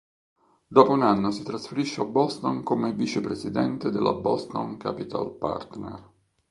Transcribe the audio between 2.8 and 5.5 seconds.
vice presidente della Boston Capital